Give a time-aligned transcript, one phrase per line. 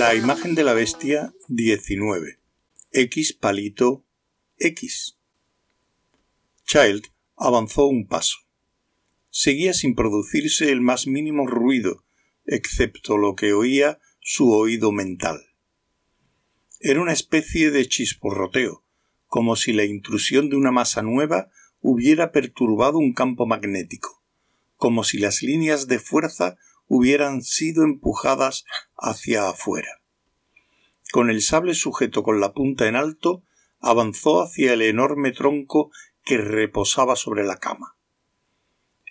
[0.00, 2.38] La imagen de la bestia 19.
[2.90, 4.06] X palito
[4.56, 5.18] X.
[6.64, 7.04] Child
[7.36, 8.38] avanzó un paso.
[9.28, 12.06] Seguía sin producirse el más mínimo ruido,
[12.46, 15.38] excepto lo que oía su oído mental.
[16.80, 18.82] Era una especie de chisporroteo,
[19.26, 21.50] como si la intrusión de una masa nueva
[21.82, 24.24] hubiera perturbado un campo magnético,
[24.76, 26.56] como si las líneas de fuerza
[26.90, 28.64] hubieran sido empujadas
[28.96, 29.99] hacia afuera.
[31.12, 33.42] Con el sable sujeto con la punta en alto,
[33.80, 35.90] avanzó hacia el enorme tronco
[36.24, 37.96] que reposaba sobre la cama.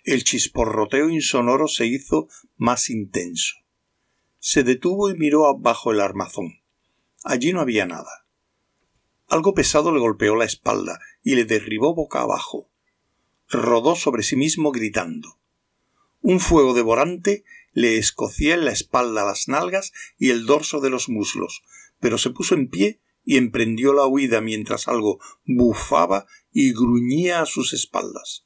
[0.04, 3.56] El chisporroteo insonoro se hizo más intenso.
[4.38, 6.62] Se detuvo y miró bajo el armazón.
[7.22, 8.26] Allí no había nada.
[9.28, 12.70] Algo pesado le golpeó la espalda y le derribó boca abajo.
[13.48, 15.38] Rodó sobre sí mismo gritando.
[16.22, 21.08] Un fuego devorante le escocía en la espalda las nalgas y el dorso de los
[21.08, 21.62] muslos,
[22.00, 27.46] pero se puso en pie y emprendió la huida mientras algo bufaba y gruñía a
[27.46, 28.44] sus espaldas.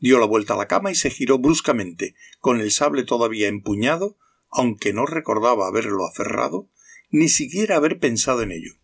[0.00, 4.16] Dio la vuelta a la cama y se giró bruscamente, con el sable todavía empuñado,
[4.50, 6.68] aunque no recordaba haberlo aferrado,
[7.10, 8.74] ni siquiera haber pensado en ello.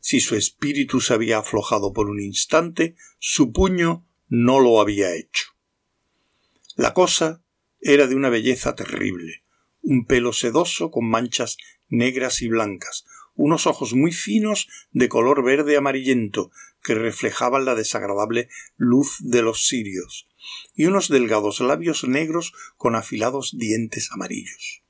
[0.00, 5.46] Si su espíritu se había aflojado por un instante, su puño no lo había hecho.
[6.76, 7.42] La cosa
[7.80, 9.44] era de una belleza terrible,
[9.80, 11.56] un pelo sedoso con manchas
[11.94, 16.50] negras y blancas, unos ojos muy finos de color verde amarillento
[16.82, 20.28] que reflejaban la desagradable luz de los cirios,
[20.74, 24.82] y unos delgados labios negros con afilados dientes amarillos.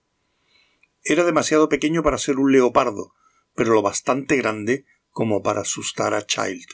[1.03, 3.15] Era demasiado pequeño para ser un leopardo,
[3.55, 6.67] pero lo bastante grande como para asustar a Child.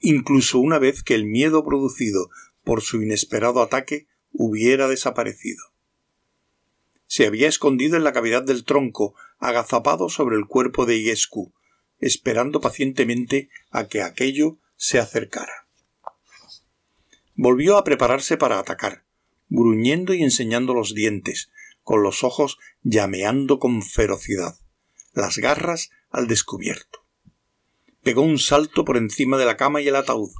[0.00, 2.28] Incluso una vez que el miedo producido
[2.64, 5.71] por su inesperado ataque hubiera desaparecido.
[7.14, 11.52] Se había escondido en la cavidad del tronco, agazapado sobre el cuerpo de Iescu,
[11.98, 15.68] esperando pacientemente a que aquello se acercara.
[17.34, 19.04] Volvió a prepararse para atacar,
[19.50, 21.50] gruñendo y enseñando los dientes,
[21.82, 24.56] con los ojos llameando con ferocidad,
[25.12, 27.04] las garras al descubierto.
[28.02, 30.30] Pegó un salto por encima de la cama y el ataúd.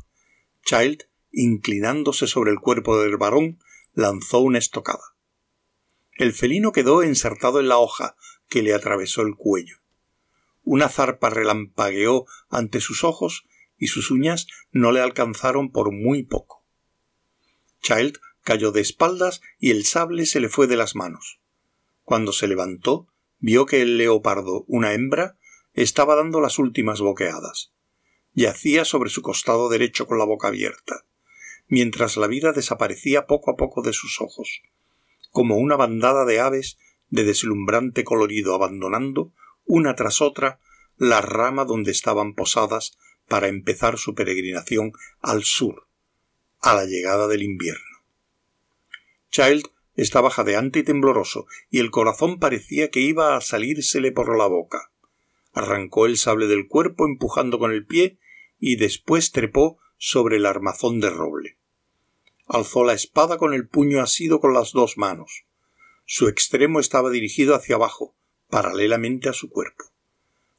[0.65, 3.59] Child, inclinándose sobre el cuerpo del varón,
[3.93, 5.13] lanzó una estocada.
[6.23, 8.15] El felino quedó ensartado en la hoja
[8.49, 9.79] que le atravesó el cuello.
[10.63, 13.45] Una zarpa relampagueó ante sus ojos
[13.77, 16.65] y sus uñas no le alcanzaron por muy poco.
[17.81, 21.41] Child cayó de espaldas y el sable se le fue de las manos.
[22.05, 23.09] Cuando se levantó,
[23.41, 25.37] vio que el leopardo, una hembra,
[25.73, 27.73] estaba dando las últimas boqueadas.
[28.33, 31.05] Yacía sobre su costado derecho con la boca abierta
[31.73, 34.61] mientras la vida desaparecía poco a poco de sus ojos,
[35.33, 36.79] como una bandada de aves
[37.09, 39.33] de deslumbrante colorido abandonando,
[39.65, 40.61] una tras otra,
[40.97, 42.99] la rama donde estaban posadas
[43.29, 45.89] para empezar su peregrinación al sur,
[46.61, 47.81] a la llegada del invierno.
[49.31, 54.47] Child estaba jadeante y tembloroso, y el corazón parecía que iba a salírsele por la
[54.47, 54.91] boca.
[55.53, 58.19] Arrancó el sable del cuerpo empujando con el pie
[58.59, 61.59] y después trepó sobre el armazón de roble
[62.53, 65.47] alzó la espada con el puño asido con las dos manos.
[66.05, 68.15] Su extremo estaba dirigido hacia abajo,
[68.51, 69.85] paralelamente a su cuerpo.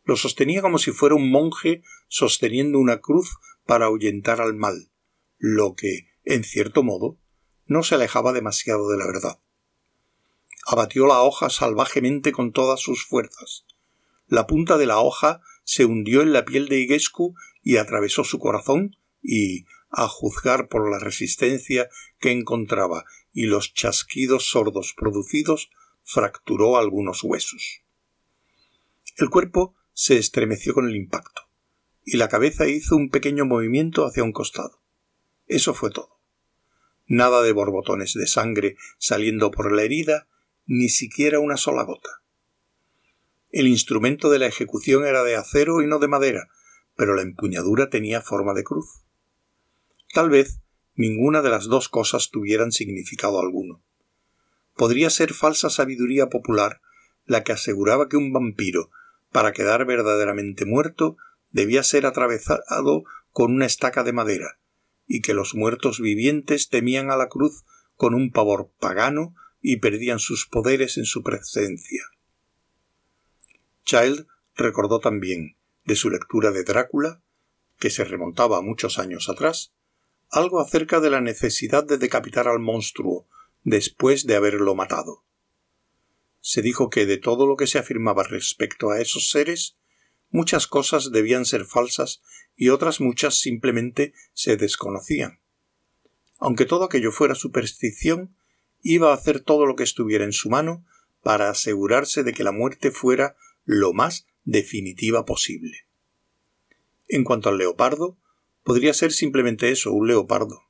[0.03, 4.89] Lo sostenía como si fuera un monje sosteniendo una cruz para ahuyentar al mal,
[5.37, 7.19] lo que, en cierto modo,
[7.67, 9.39] no se alejaba demasiado de la verdad.
[10.65, 13.65] Abatió la hoja salvajemente con todas sus fuerzas.
[14.25, 18.39] La punta de la hoja se hundió en la piel de Igescu y atravesó su
[18.39, 21.87] corazón y, a juzgar por la resistencia
[22.19, 25.69] que encontraba y los chasquidos sordos producidos,
[26.03, 27.83] fracturó algunos huesos.
[29.17, 31.43] El cuerpo se estremeció con el impacto,
[32.03, 34.81] y la cabeza hizo un pequeño movimiento hacia un costado.
[35.45, 36.19] Eso fue todo.
[37.05, 40.27] Nada de borbotones de sangre saliendo por la herida,
[40.65, 42.09] ni siquiera una sola gota.
[43.51, 46.47] El instrumento de la ejecución era de acero y no de madera,
[46.95, 49.03] pero la empuñadura tenía forma de cruz.
[50.13, 50.59] Tal vez
[50.95, 53.81] ninguna de las dos cosas tuvieran significado alguno.
[54.75, 56.81] Podría ser falsa sabiduría popular
[57.25, 58.91] la que aseguraba que un vampiro,
[59.31, 61.17] para quedar verdaderamente muerto,
[61.51, 64.59] debía ser atravesado con una estaca de madera,
[65.07, 67.63] y que los muertos vivientes temían a la cruz
[67.95, 72.03] con un pavor pagano y perdían sus poderes en su presencia.
[73.85, 77.21] Child recordó también, de su lectura de Drácula,
[77.79, 79.73] que se remontaba a muchos años atrás,
[80.33, 83.27] algo acerca de la necesidad de decapitar al monstruo
[83.63, 85.23] después de haberlo matado.
[86.41, 89.77] Se dijo que de todo lo que se afirmaba respecto a esos seres,
[90.31, 92.23] muchas cosas debían ser falsas
[92.55, 95.39] y otras muchas simplemente se desconocían.
[96.39, 98.35] Aunque todo aquello fuera superstición,
[98.81, 100.83] iba a hacer todo lo que estuviera en su mano
[101.21, 105.85] para asegurarse de que la muerte fuera lo más definitiva posible.
[107.07, 108.17] En cuanto al leopardo,
[108.63, 110.61] podría ser simplemente eso, un leopardo.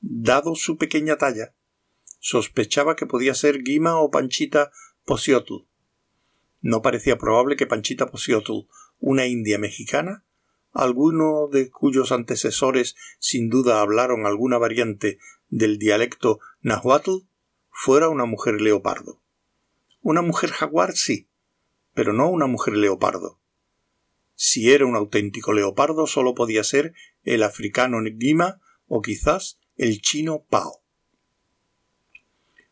[0.00, 1.54] Dado su pequeña talla,
[2.18, 4.72] sospechaba que podía ser Guima o Panchita
[5.04, 5.66] Posiotl.
[6.60, 8.66] No parecía probable que Panchita Posiotl,
[8.98, 10.24] una india mexicana,
[10.72, 15.18] alguno de cuyos antecesores sin duda hablaron alguna variante
[15.48, 17.26] del dialecto nahuatl,
[17.70, 19.20] fuera una mujer leopardo.
[20.00, 21.28] Una mujer jaguar sí,
[21.94, 23.41] pero no una mujer leopardo.
[24.34, 30.44] Si era un auténtico leopardo, solo podía ser el africano Ngima o quizás el chino
[30.48, 30.82] Pao.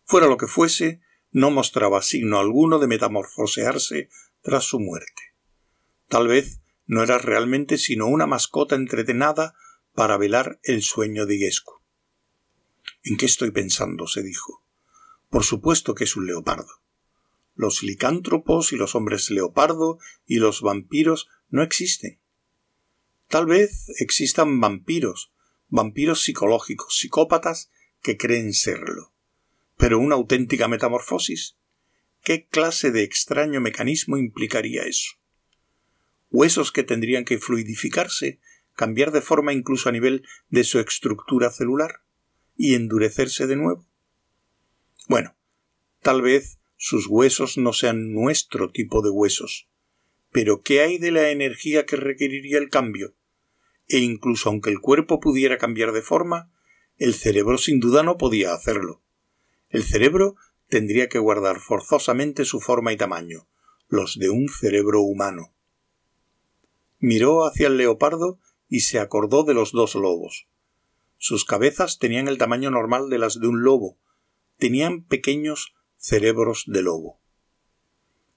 [0.04, 4.08] Fuera lo que fuese, no mostraba signo alguno de metamorfosearse
[4.42, 5.34] tras su muerte.
[6.08, 9.54] Tal vez no era realmente sino una mascota entretenada
[9.94, 11.80] para velar el sueño de Iescu.
[13.04, 14.06] ¿En qué estoy pensando?
[14.08, 14.64] se dijo.
[15.28, 16.80] Por supuesto que es un leopardo.
[17.54, 22.20] Los licántropos y los hombres leopardo y los vampiros no existen.
[23.28, 25.32] Tal vez existan vampiros,
[25.68, 27.70] vampiros psicológicos, psicópatas
[28.02, 29.12] que creen serlo.
[29.76, 31.56] Pero una auténtica metamorfosis.
[32.22, 35.12] ¿Qué clase de extraño mecanismo implicaría eso?
[36.30, 38.40] Huesos que tendrían que fluidificarse,
[38.74, 42.02] cambiar de forma incluso a nivel de su estructura celular
[42.56, 43.88] y endurecerse de nuevo.
[45.08, 45.34] Bueno,
[46.02, 49.69] tal vez sus huesos no sean nuestro tipo de huesos,
[50.32, 53.14] pero ¿qué hay de la energía que requeriría el cambio?
[53.88, 56.52] E incluso aunque el cuerpo pudiera cambiar de forma,
[56.96, 59.02] el cerebro sin duda no podía hacerlo.
[59.68, 60.36] El cerebro
[60.68, 63.48] tendría que guardar forzosamente su forma y tamaño,
[63.88, 65.52] los de un cerebro humano.
[66.98, 68.38] Miró hacia el leopardo
[68.68, 70.48] y se acordó de los dos lobos.
[71.18, 73.98] Sus cabezas tenían el tamaño normal de las de un lobo,
[74.58, 77.19] tenían pequeños cerebros de lobo.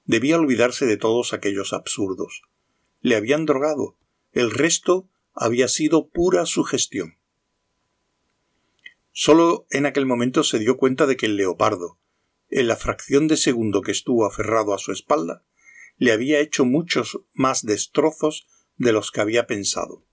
[0.06, 2.42] Debía olvidarse de todos aquellos absurdos.
[3.02, 3.98] Le habían drogado,
[4.32, 7.18] el resto había sido pura sugestión.
[9.12, 12.00] Solo en aquel momento se dio cuenta de que el leopardo,
[12.50, 15.44] en la fracción de segundo que estuvo aferrado a su espalda,
[15.98, 18.48] le había hecho muchos más destrozos
[18.78, 20.04] de los que había pensado.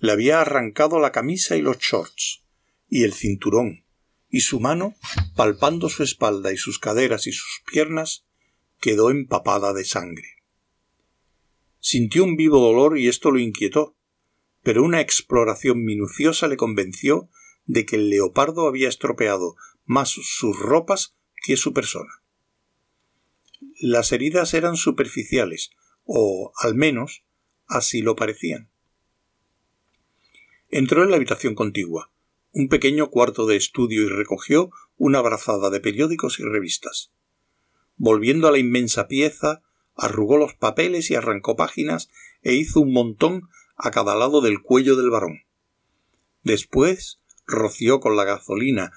[0.00, 2.44] Le había arrancado la camisa y los shorts,
[2.88, 3.84] y el cinturón,
[4.28, 4.94] y su mano,
[5.34, 8.25] palpando su espalda y sus caderas y sus piernas,
[8.86, 10.44] quedó empapada de sangre.
[11.80, 13.96] Sintió un vivo dolor y esto lo inquietó,
[14.62, 17.28] pero una exploración minuciosa le convenció
[17.64, 19.56] de que el leopardo había estropeado
[19.86, 22.12] más sus ropas que su persona.
[23.80, 25.70] Las heridas eran superficiales,
[26.04, 27.24] o al menos
[27.66, 28.70] así lo parecían.
[30.68, 32.12] Entró en la habitación contigua,
[32.52, 37.10] un pequeño cuarto de estudio y recogió una brazada de periódicos y revistas.
[37.96, 39.62] Volviendo a la inmensa pieza,
[39.94, 42.10] arrugó los papeles y arrancó páginas
[42.42, 45.42] e hizo un montón a cada lado del cuello del varón.
[46.42, 48.92] Después roció con la gasolina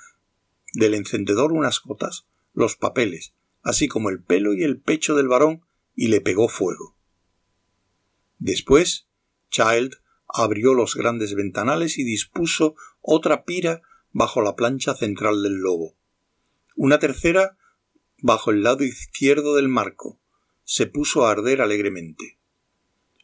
[0.73, 5.65] del encendedor unas gotas, los papeles, así como el pelo y el pecho del varón,
[5.95, 6.95] y le pegó fuego.
[8.37, 9.07] Después,
[9.49, 9.95] Child
[10.27, 15.95] abrió los grandes ventanales y dispuso otra pira bajo la plancha central del lobo.
[16.75, 17.57] Una tercera
[18.21, 20.19] bajo el lado izquierdo del marco.
[20.63, 22.39] Se puso a arder alegremente.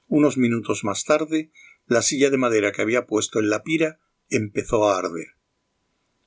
[0.07, 1.51] Unos minutos más tarde,
[1.87, 3.99] la silla de madera que había puesto en la pira
[4.29, 5.27] empezó a arder.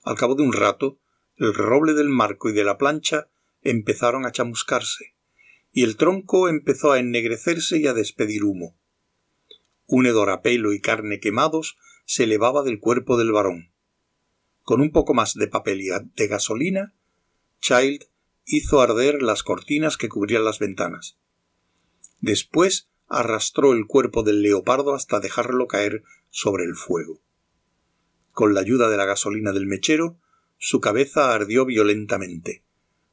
[0.03, 0.99] Al cabo de un rato,
[1.37, 3.29] el roble del marco y de la plancha
[3.63, 5.15] empezaron a chamuscarse,
[5.73, 8.77] y el tronco empezó a ennegrecerse y a despedir humo.
[9.87, 13.73] Un hedor a pelo y carne quemados se elevaba del cuerpo del varón.
[14.63, 16.95] Con un poco más de papel y de gasolina,
[17.61, 18.05] Child
[18.49, 21.19] hizo arder las cortinas que cubrían las ventanas.
[22.21, 27.21] Después arrastró el cuerpo del leopardo hasta dejarlo caer sobre el fuego.
[28.33, 30.19] Con la ayuda de la gasolina del mechero,
[30.57, 32.65] su cabeza ardió violentamente.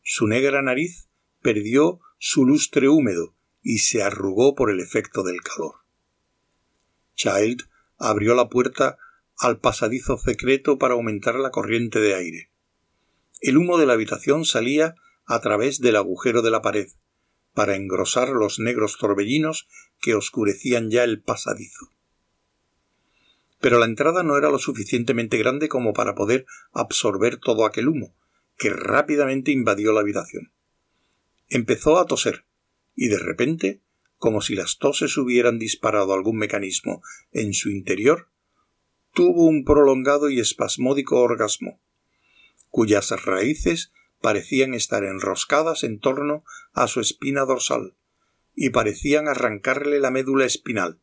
[0.02, 1.10] Su negra nariz
[1.42, 5.76] perdió su lustre húmedo y se arrugó por el efecto del calor.
[7.16, 7.64] Child
[7.98, 8.98] abrió la puerta
[9.38, 12.52] al pasadizo secreto para aumentar la corriente de aire.
[13.42, 16.88] El humo de la habitación salía a través del agujero de la pared,
[17.54, 19.68] para engrosar los negros torbellinos
[20.00, 21.90] que oscurecían ya el pasadizo.
[23.60, 28.14] Pero la entrada no era lo suficientemente grande como para poder absorber todo aquel humo,
[28.58, 30.52] que rápidamente invadió la habitación.
[31.48, 32.46] Empezó a toser,
[32.96, 33.82] y de repente,
[34.18, 37.02] como si las toses hubieran disparado algún mecanismo
[37.32, 38.30] en su interior,
[39.14, 41.80] tuvo un prolongado y espasmódico orgasmo,
[42.70, 43.94] cuyas raíces
[44.26, 47.96] parecían estar enroscadas en torno a su espina dorsal,
[48.56, 51.00] y parecían arrancarle la médula espinal,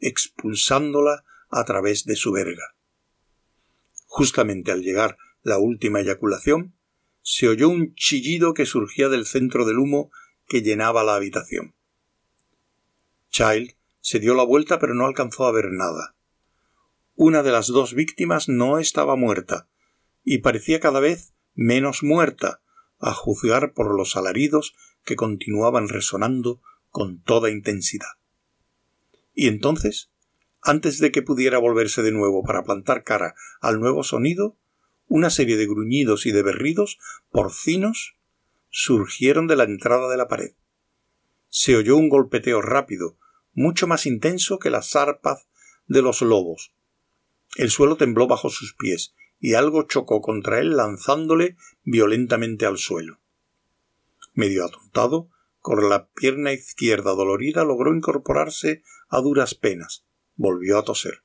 [0.00, 2.74] expulsándola a través de su verga.
[4.06, 6.74] Justamente al llegar la última eyaculación,
[7.20, 10.10] se oyó un chillido que surgía del centro del humo
[10.48, 11.74] que llenaba la habitación.
[13.28, 16.16] Child se dio la vuelta pero no alcanzó a ver nada.
[17.16, 19.68] Una de las dos víctimas no estaba muerta,
[20.24, 22.61] y parecía cada vez menos muerta,
[23.02, 28.08] a juzgar por los alaridos que continuaban resonando con toda intensidad.
[29.34, 30.10] Y entonces,
[30.62, 34.56] antes de que pudiera volverse de nuevo para plantar cara al nuevo sonido,
[35.08, 36.98] una serie de gruñidos y de berridos
[37.30, 38.16] porcinos
[38.70, 40.52] surgieron de la entrada de la pared.
[41.48, 43.18] Se oyó un golpeteo rápido,
[43.52, 45.48] mucho más intenso que la zarpaz
[45.86, 46.72] de los lobos.
[47.56, 53.18] El suelo tembló bajo sus pies y algo chocó contra él lanzándole violentamente al suelo.
[54.34, 60.04] Medio atontado, con la pierna izquierda dolorida logró incorporarse a duras penas.
[60.36, 61.24] Volvió a toser.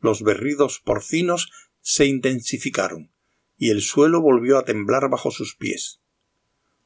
[0.00, 3.12] Los berridos porcinos se intensificaron,
[3.58, 6.00] y el suelo volvió a temblar bajo sus pies.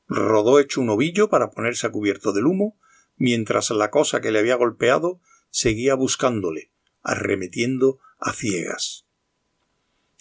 [0.09, 2.77] Rodó hecho un ovillo para ponerse a cubierto del humo,
[3.17, 6.73] mientras la cosa que le había golpeado seguía buscándole,
[7.03, 9.08] arremetiendo a ciegas.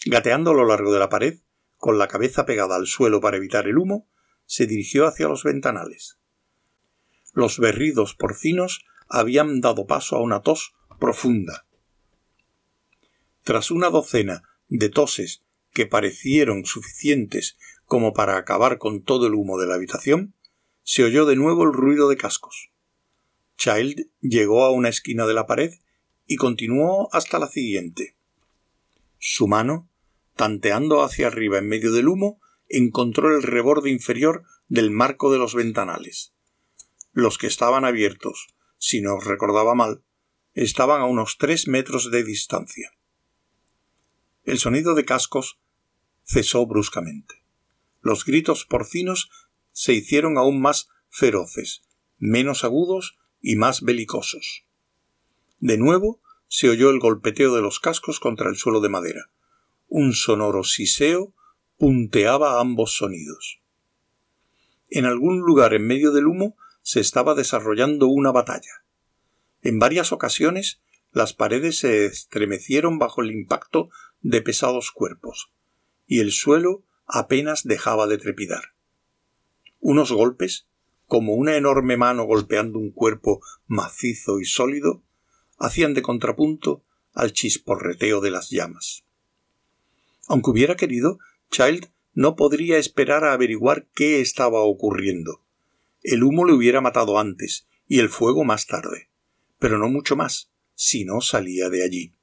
[0.04, 1.40] Gateando a lo largo de la pared,
[1.76, 4.08] con la cabeza pegada al suelo para evitar el humo,
[4.46, 6.18] se dirigió hacia los ventanales.
[7.34, 11.66] Los berridos porcinos habían dado paso a una tos profunda.
[13.42, 19.58] Tras una docena de toses que parecieron suficientes como para acabar con todo el humo
[19.58, 20.34] de la habitación,
[20.82, 22.70] se oyó de nuevo el ruido de cascos.
[23.56, 25.72] Child llegó a una esquina de la pared
[26.26, 28.16] y continuó hasta la siguiente.
[29.18, 29.87] Su mano,
[30.38, 35.54] tanteando hacia arriba en medio del humo, encontró el reborde inferior del marco de los
[35.54, 36.32] ventanales.
[37.12, 38.46] Los que estaban abiertos,
[38.78, 40.04] si no recordaba mal,
[40.54, 42.92] estaban a unos tres metros de distancia.
[44.44, 45.58] El sonido de cascos
[46.24, 47.42] cesó bruscamente.
[48.00, 49.30] Los gritos porcinos
[49.72, 51.82] se hicieron aún más feroces,
[52.16, 54.64] menos agudos y más belicosos.
[55.58, 59.30] De nuevo se oyó el golpeteo de los cascos contra el suelo de madera.
[59.88, 61.32] Un sonoro siseo
[61.78, 63.60] punteaba ambos sonidos.
[64.90, 68.84] En algún lugar en medio del humo se estaba desarrollando una batalla.
[69.62, 73.88] En varias ocasiones las paredes se estremecieron bajo el impacto
[74.20, 75.50] de pesados cuerpos,
[76.06, 78.74] y el suelo apenas dejaba de trepidar.
[79.80, 80.68] Unos golpes,
[81.06, 85.02] como una enorme mano golpeando un cuerpo macizo y sólido,
[85.56, 89.07] hacían de contrapunto al chisporreteo de las llamas.
[90.28, 91.18] Aunque hubiera querido,
[91.50, 95.42] Child no podría esperar a averiguar qué estaba ocurriendo.
[96.02, 99.10] El humo le hubiera matado antes y el fuego más tarde,
[99.58, 102.14] pero no mucho más, si no salía de allí.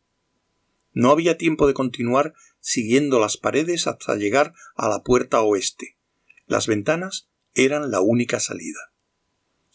[0.93, 5.97] No había tiempo de continuar siguiendo las paredes hasta llegar a la puerta oeste.
[6.45, 8.93] Las ventanas eran la única salida.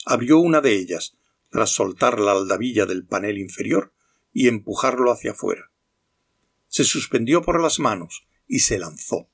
[0.07, 1.17] Abrió una de ellas,
[1.51, 3.93] tras soltar la aldabilla del panel inferior
[4.33, 5.71] y empujarlo hacia afuera.
[6.71, 9.29] Se suspendió por las manos y se lanzó.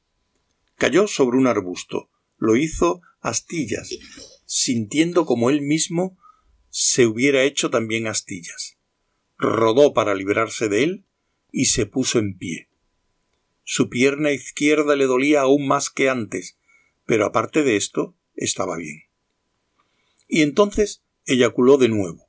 [0.74, 3.90] Cayó sobre un arbusto, lo hizo astillas,
[4.46, 6.18] sintiendo como él mismo
[6.70, 8.78] se hubiera hecho también astillas.
[9.38, 11.04] Rodó para librarse de él
[11.52, 12.68] y se puso en pie.
[13.64, 16.58] Su pierna izquierda le dolía aún más que antes,
[17.04, 19.04] pero aparte de esto estaba bien.
[20.28, 22.28] Y entonces eyaculó de nuevo.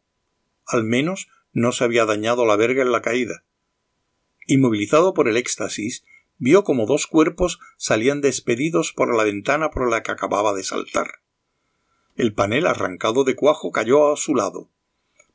[0.66, 3.44] Al menos no se había dañado la verga en la caída.
[4.48, 6.06] Inmovilizado por el éxtasis,
[6.38, 11.22] vio como dos cuerpos salían despedidos por la ventana por la que acababa de saltar.
[12.16, 14.72] El panel arrancado de cuajo cayó a su lado.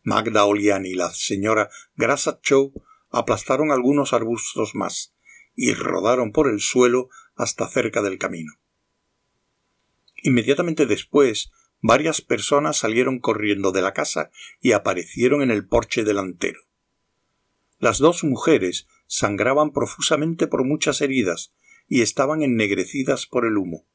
[0.03, 2.73] Magda Olian y la señora Grassat Chow
[3.11, 5.15] aplastaron algunos arbustos más
[5.55, 8.55] y rodaron por el suelo hasta cerca del camino.
[10.23, 16.61] Inmediatamente después varias personas salieron corriendo de la casa y aparecieron en el porche delantero.
[17.79, 21.53] Las dos mujeres sangraban profusamente por muchas heridas
[21.89, 23.87] y estaban ennegrecidas por el humo.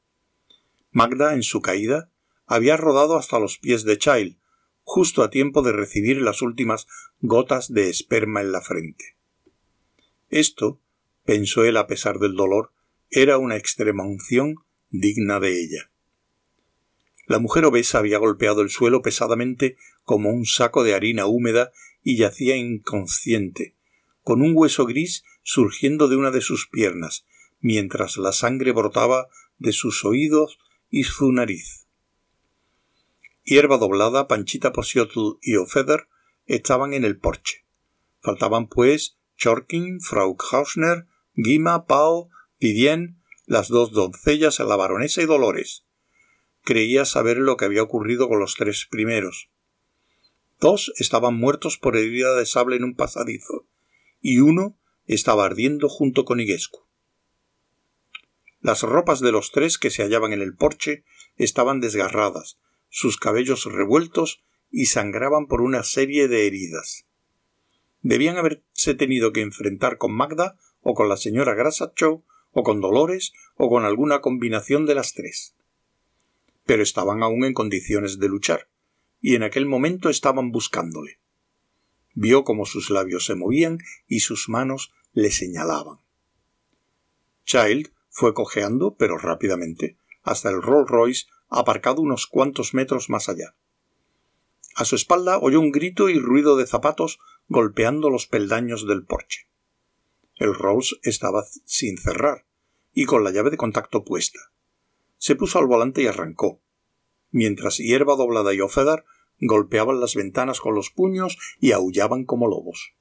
[0.90, 2.10] Magda, en su caída,
[2.46, 4.38] había rodado hasta los pies de Child,
[4.82, 6.86] justo a tiempo de recibir las últimas
[7.20, 9.16] gotas de esperma en la frente.
[10.30, 10.80] Esto,
[11.24, 12.72] pensó él a pesar del dolor,
[13.10, 14.56] era una extrema unción
[14.90, 15.90] digna de ella.
[17.26, 21.72] La mujer obesa había golpeado el suelo pesadamente como un saco de harina húmeda
[22.02, 23.76] y yacía inconsciente,
[24.28, 27.24] con un hueso gris surgiendo de una de sus piernas,
[27.60, 30.58] mientras la sangre brotaba de sus oídos
[30.90, 31.86] y su nariz.
[33.42, 36.08] Hierba doblada, Panchita Posiotl y Ofeder
[36.44, 37.64] estaban en el porche.
[38.20, 42.28] Faltaban, pues, Chorkin, Frau Hausner, Guima, Pau,
[42.60, 45.86] Vivien, las dos doncellas, la baronesa y Dolores.
[46.64, 49.48] Creía saber lo que había ocurrido con los tres primeros.
[50.60, 53.66] Dos estaban muertos por herida de sable en un pasadizo,
[54.20, 56.86] y uno estaba ardiendo junto con Iguescu.
[58.60, 61.04] Las ropas de los tres que se hallaban en el porche
[61.36, 62.58] estaban desgarradas,
[62.88, 67.06] sus cabellos revueltos y sangraban por una serie de heridas.
[68.02, 73.32] Debían haberse tenido que enfrentar con Magda o con la señora Grassachow o con Dolores
[73.56, 75.54] o con alguna combinación de las tres
[76.68, 78.68] pero estaban aún en condiciones de luchar,
[79.22, 81.18] y en aquel momento estaban buscándole.
[82.20, 86.00] Vio cómo sus labios se movían y sus manos le señalaban.
[87.44, 93.54] Child fue cojeando, pero rápidamente, hasta el Rolls Royce aparcado unos cuantos metros más allá.
[94.74, 99.48] A su espalda oyó un grito y ruido de zapatos golpeando los peldaños del porche.
[100.34, 102.46] El Rolls estaba sin cerrar
[102.92, 104.40] y con la llave de contacto puesta
[105.18, 106.60] se puso al volante y arrancó,
[107.30, 109.04] mientras Hierba Doblada y Ofedar
[109.40, 112.94] golpeaban las ventanas con los puños y aullaban como lobos.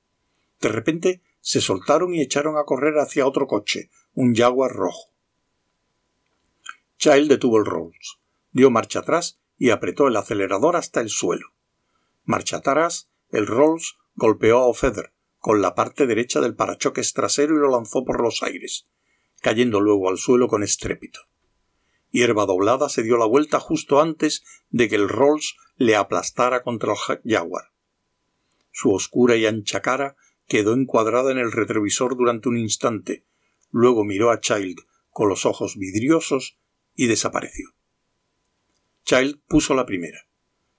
[0.62, 5.12] De repente se soltaron y echaron a correr hacia otro coche, un Jaguar rojo.
[6.98, 8.20] Child detuvo el Rolls,
[8.52, 11.54] dio marcha atrás y apretó el acelerador hasta el suelo.
[12.24, 17.60] Marcha atrás, el Rolls golpeó a Ofeder con la parte derecha del parachoques trasero y
[17.60, 18.88] lo lanzó por los aires,
[19.42, 21.22] cayendo luego al suelo con estrépito.
[22.12, 26.94] Hierba doblada se dio la vuelta justo antes de que el Rolls le aplastara contra
[26.94, 27.66] el Jaguar.
[28.72, 30.16] Su oscura y ancha cara
[30.48, 33.26] quedó encuadrada en el retrovisor durante un instante,
[33.72, 34.80] luego miró a Child
[35.10, 36.58] con los ojos vidriosos
[36.96, 37.70] y desapareció.
[39.04, 40.28] Child puso la primera.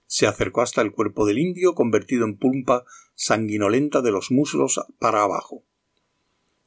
[0.07, 5.23] Se acercó hasta el cuerpo del indio convertido en pulpa sanguinolenta de los muslos para
[5.23, 5.65] abajo.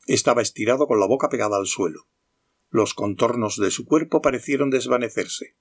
[0.05, 2.07] Estaba estirado con la boca pegada al suelo.
[2.71, 5.57] Los contornos de su cuerpo parecieron desvanecerse.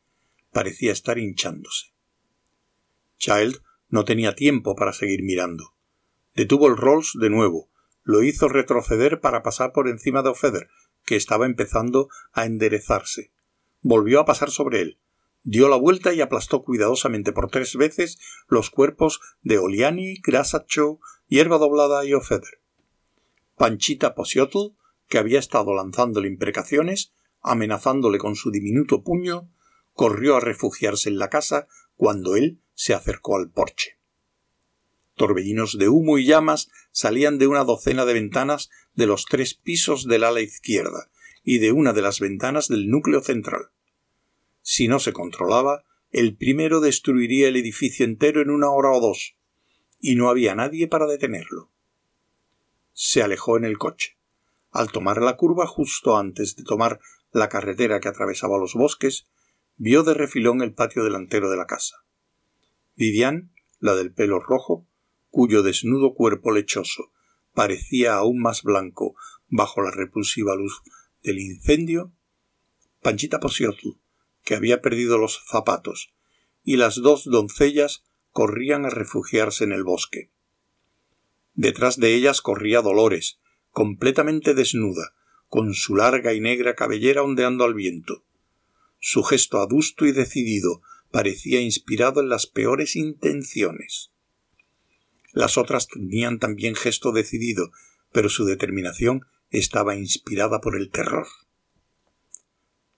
[0.53, 1.93] Parecía estar hinchándose.
[3.19, 5.75] Child no tenía tiempo para seguir mirando.
[6.35, 7.69] Detuvo el Rolls de nuevo,
[8.05, 10.69] lo hizo retroceder para pasar por encima de Ofeder,
[11.05, 13.33] que estaba empezando a enderezarse.
[13.83, 15.01] Volvió a pasar sobre él,
[15.43, 21.59] dio la vuelta y aplastó cuidadosamente por tres veces los cuerpos de Oliani, Grasacho, Hierba
[21.59, 22.61] Doblada y Ofeder.
[23.57, 24.77] Panchita Posiotl
[25.11, 29.51] que había estado lanzándole imprecaciones, amenazándole con su diminuto puño,
[29.93, 33.99] corrió a refugiarse en la casa cuando él se acercó al porche.
[35.17, 40.07] Torbellinos de humo y llamas salían de una docena de ventanas de los tres pisos
[40.07, 41.11] del ala izquierda
[41.43, 43.71] y de una de las ventanas del núcleo central.
[44.63, 49.37] Si no se controlaba, el primero destruiría el edificio entero en una hora o dos,
[49.99, 51.73] y no había nadie para detenerlo.
[52.93, 54.20] Se alejó en el coche.
[54.71, 57.01] Al tomar la curva justo antes de tomar
[57.33, 59.27] la carretera que atravesaba los bosques,
[59.77, 62.05] vio de refilón el patio delantero de la casa.
[62.97, 64.87] Vivian, la del pelo rojo,
[65.31, 67.13] cuyo desnudo cuerpo lechoso
[67.55, 69.15] parecía aún más blanco
[69.49, 70.83] bajo la repulsiva luz
[71.23, 72.13] del incendio,
[73.03, 73.99] Panchita Posiotl,
[74.45, 76.13] que había perdido los zapatos,
[76.63, 80.31] y las dos doncellas corrían a refugiarse en el bosque.
[81.55, 83.40] Detrás de ellas corría Dolores,
[83.71, 85.15] completamente desnuda,
[85.49, 88.25] con su larga y negra cabellera ondeando al viento.
[88.99, 94.13] Su gesto adusto y decidido parecía inspirado en las peores intenciones.
[95.33, 97.71] Las otras tenían también gesto decidido,
[98.13, 101.27] pero su determinación estaba inspirada por el terror.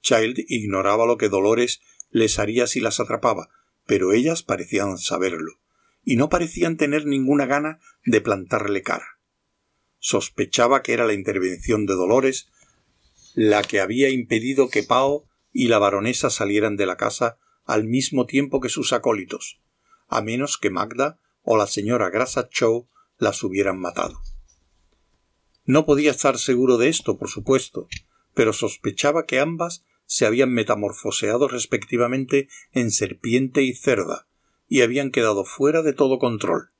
[0.03, 1.81] Child ignoraba lo que Dolores
[2.11, 3.49] les haría si las atrapaba,
[3.87, 5.61] pero ellas parecían saberlo,
[6.05, 9.12] y no parecían tener ninguna gana de plantarle cara
[10.03, 12.49] sospechaba que era la intervención de Dolores
[13.35, 18.27] la que había impedido que Pao y la baronesa salieran de la casa al mismo
[18.27, 19.61] tiempo que sus acólitos,
[20.09, 24.21] a menos que Magda o la señora Grasa Chow las hubieran matado.
[25.65, 27.87] No podía estar seguro de esto, por supuesto,
[28.35, 34.27] pero sospechaba que ambas se habían metamorfoseado respectivamente en serpiente y cerda,
[34.69, 36.73] y habían quedado fuera de todo control.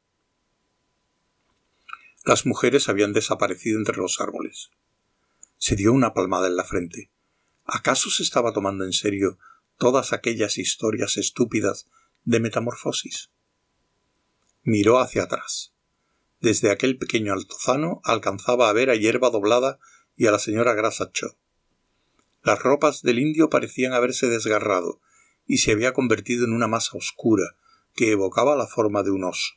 [2.25, 4.71] Las mujeres habían desaparecido entre los árboles.
[5.59, 7.11] Se dio una palmada en la frente.
[7.65, 9.39] ¿Acaso se estaba tomando en serio
[9.77, 11.89] todas aquellas historias estúpidas
[12.25, 13.31] de metamorfosis?
[14.63, 15.73] Miró hacia atrás.
[16.41, 19.81] Desde aquel pequeño altozano alcanzaba a ver a hierba doblada
[20.15, 21.37] y a la señora Grasachó.
[22.45, 25.01] Las ropas del indio parecían haberse desgarrado
[25.47, 27.57] y se había convertido en una masa oscura
[27.95, 29.55] que evocaba la forma de un oso.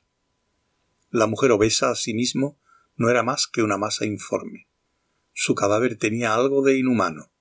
[1.16, 2.60] La mujer obesa, asimismo,
[2.98, 4.68] no era más que una masa informe.
[5.32, 7.32] Su cadáver tenía algo de inhumano.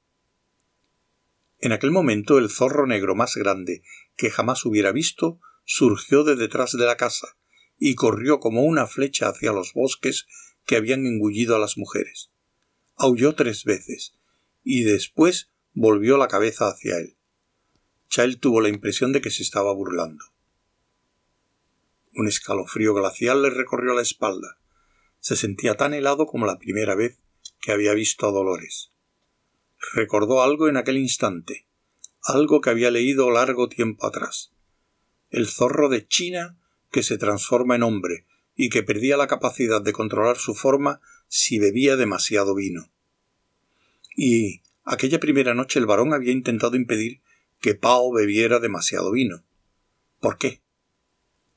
[1.58, 3.82] En aquel momento el zorro negro más grande
[4.14, 7.36] que jamás hubiera visto surgió de detrás de la casa
[7.76, 10.28] y corrió como una flecha hacia los bosques
[10.64, 12.30] que habían engullido a las mujeres.
[12.94, 14.14] Aulló tres veces
[14.62, 17.16] y después volvió la cabeza hacia él.
[18.08, 20.24] Child tuvo la impresión de que se estaba burlando.
[22.14, 24.58] Un escalofrío glacial le recorrió la espalda.
[25.18, 27.18] Se sentía tan helado como la primera vez
[27.60, 28.90] que había visto a Dolores.
[29.94, 31.66] Recordó algo en aquel instante,
[32.22, 34.52] algo que había leído largo tiempo atrás.
[35.30, 36.58] El zorro de China
[36.92, 41.58] que se transforma en hombre y que perdía la capacidad de controlar su forma si
[41.58, 42.92] bebía demasiado vino.
[44.16, 47.20] Y aquella primera noche el varón había intentado impedir
[47.60, 49.44] que Pao bebiera demasiado vino.
[50.20, 50.63] ¿Por qué?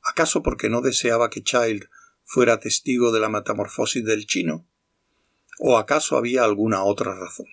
[0.08, 1.90] ¿Acaso porque no deseaba que Child
[2.24, 4.66] fuera testigo de la metamorfosis del chino?
[5.60, 7.48] ¿O acaso había alguna otra razón?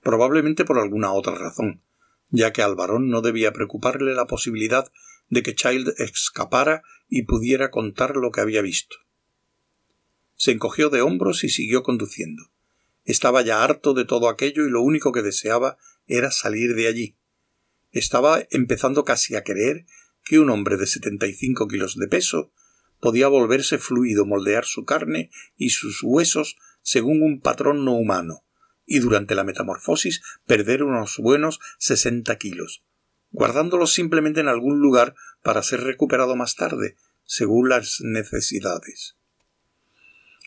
[0.00, 1.82] Probablemente por alguna otra razón,
[2.30, 4.92] ya que al varón no debía preocuparle la posibilidad
[5.28, 8.96] de que Child escapara y pudiera contar lo que había visto.
[10.36, 12.44] Se encogió de hombros y siguió conduciendo.
[13.04, 17.16] Estaba ya harto de todo aquello y lo único que deseaba era salir de allí.
[17.90, 19.84] Estaba empezando casi a creer
[20.24, 22.52] que un hombre de setenta y cinco kilos de peso
[23.00, 28.44] podía volverse fluido, moldear su carne y sus huesos según un patrón no humano,
[28.86, 32.84] y durante la metamorfosis perder unos buenos sesenta kilos,
[33.30, 39.16] guardándolos simplemente en algún lugar para ser recuperado más tarde, según las necesidades.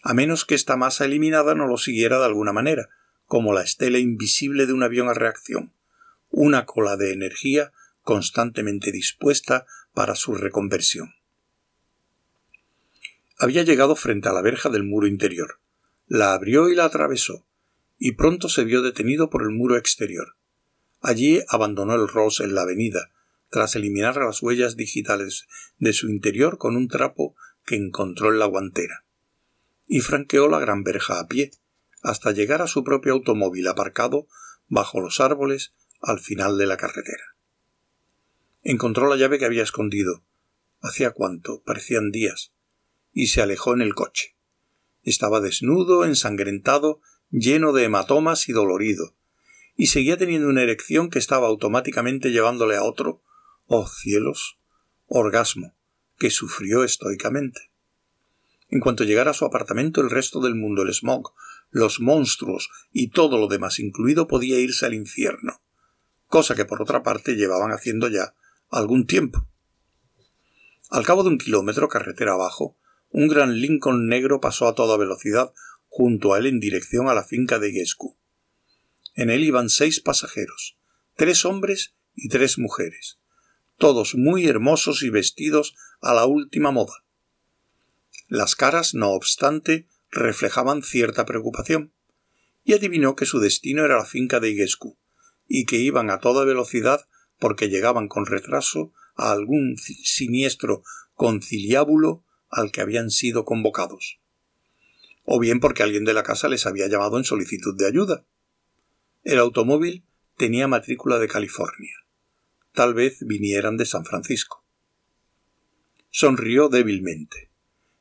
[0.03, 2.89] A menos que esta masa eliminada no lo siguiera de alguna manera,
[3.25, 5.73] como la estela invisible de un avión a reacción,
[6.29, 7.71] una cola de energía
[8.05, 11.15] constantemente dispuesta para su reconversión.
[13.37, 15.59] Había llegado frente a la verja del muro interior.
[16.07, 17.47] La abrió y la atravesó,
[17.97, 20.37] y pronto se vio detenido por el muro exterior.
[21.01, 23.11] Allí abandonó el Ross en la avenida,
[23.49, 25.47] tras eliminar las huellas digitales
[25.79, 29.03] de su interior con un trapo que encontró en la guantera,
[29.87, 31.51] y franqueó la gran verja a pie,
[32.03, 34.27] hasta llegar a su propio automóvil aparcado
[34.67, 37.34] bajo los árboles al final de la carretera.
[38.67, 40.23] Encontró la llave que había escondido.
[40.81, 42.51] Hacía cuánto, parecían días,
[43.13, 44.35] y se alejó en el coche.
[45.03, 46.99] Estaba desnudo, ensangrentado,
[47.29, 49.13] lleno de hematomas y dolorido,
[49.77, 53.21] y seguía teniendo una erección que estaba automáticamente llevándole a otro,
[53.67, 54.57] oh cielos,
[55.05, 55.75] orgasmo,
[56.17, 57.69] que sufrió estoicamente.
[58.69, 61.35] En cuanto llegara a su apartamento, el resto del mundo, el smog,
[61.69, 65.61] los monstruos y todo lo demás incluido podía irse al infierno,
[66.25, 68.33] cosa que por otra parte llevaban haciendo ya
[68.75, 69.47] algún tiempo.
[70.89, 72.77] Al cabo de un kilómetro carretera abajo,
[73.09, 75.53] un gran Lincoln negro pasó a toda velocidad
[75.87, 78.17] junto a él en dirección a la finca de Guescu.
[79.13, 80.77] En él iban seis pasajeros,
[81.15, 83.17] tres hombres y tres mujeres,
[83.77, 87.05] todos muy hermosos y vestidos a la última moda.
[88.27, 91.93] Las caras, no obstante, reflejaban cierta preocupación,
[92.63, 94.97] y adivinó que su destino era la finca de Iguescu,
[95.47, 97.07] y que iban a toda velocidad
[97.45, 100.81] porque llegaban con retraso a algún siniestro
[101.13, 104.19] conciliábulo al que habían sido convocados,
[105.25, 108.25] o bien porque alguien de la casa les había llamado en solicitud de ayuda.
[109.23, 110.03] El automóvil
[110.37, 111.93] tenía matrícula de California.
[112.73, 114.65] Tal vez vinieran de San Francisco.
[116.09, 117.51] Sonrió débilmente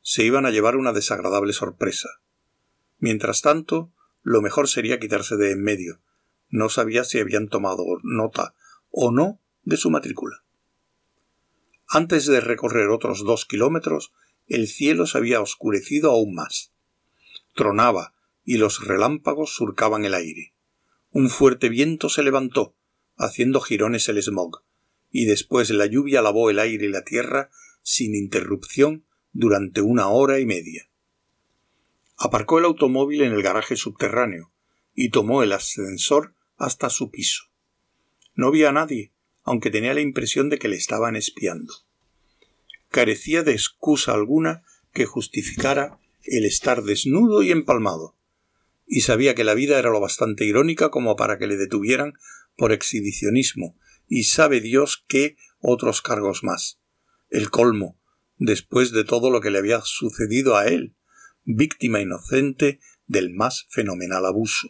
[0.01, 2.09] se iban a llevar una desagradable sorpresa.
[2.99, 6.01] Mientras tanto, lo mejor sería quitarse de en medio.
[6.49, 8.55] No sabía si habían tomado nota
[8.97, 10.45] o no de su matrícula.
[11.89, 14.13] Antes de recorrer otros dos kilómetros,
[14.47, 16.73] el cielo se había oscurecido aún más.
[17.55, 20.55] Tronaba y los relámpagos surcaban el aire.
[21.11, 22.77] Un fuerte viento se levantó,
[23.17, 24.63] haciendo jirones el smog,
[25.11, 27.51] y después la lluvia lavó el aire y la tierra
[27.83, 30.89] sin interrupción durante una hora y media.
[32.17, 34.53] Aparcó el automóvil en el garaje subterráneo
[34.95, 37.54] y tomó el ascensor hasta su piso.
[38.35, 41.73] No vio a nadie, aunque tenía la impresión de que le estaban espiando.
[42.91, 48.17] Carecía de excusa alguna que justificara el estar desnudo y empalmado,
[48.87, 52.15] y sabía que la vida era lo bastante irónica como para que le detuvieran
[52.57, 53.77] por exhibicionismo
[54.09, 56.81] y sabe Dios qué otros cargos más.
[57.31, 57.99] El colmo,
[58.37, 60.95] después de todo lo que le había sucedido a él,
[61.45, 64.69] víctima inocente del más fenomenal abuso.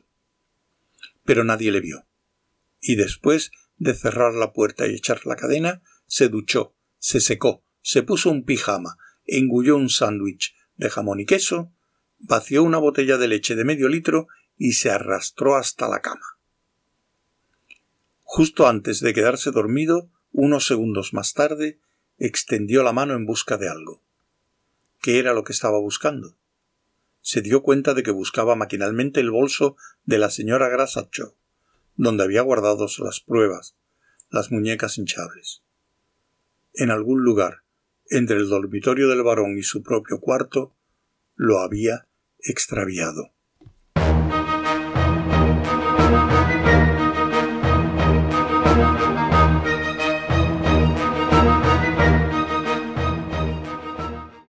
[1.25, 2.07] Pero nadie le vio.
[2.87, 8.03] Y después de cerrar la puerta y echar la cadena, se duchó, se secó, se
[8.03, 11.73] puso un pijama, engulló un sándwich de jamón y queso,
[12.19, 14.27] vació una botella de leche de medio litro
[14.59, 16.39] y se arrastró hasta la cama.
[18.23, 21.81] Justo antes de quedarse dormido, unos segundos más tarde,
[22.19, 24.03] extendió la mano en busca de algo.
[25.01, 26.37] ¿Qué era lo que estaba buscando?
[27.23, 31.39] Se dio cuenta de que buscaba maquinalmente el bolso de la señora Grasacho,
[31.97, 33.77] donde había guardado las pruebas,
[34.31, 35.63] las muñecas hinchables.
[36.73, 37.63] En algún lugar,
[38.11, 40.75] entre el dormitorio del varón y su propio cuarto,
[41.37, 43.33] lo había extraviado.